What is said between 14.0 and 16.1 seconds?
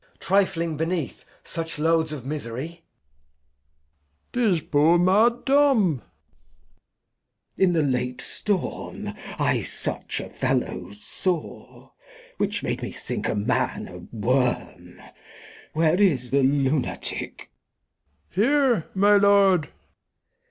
Worm, Where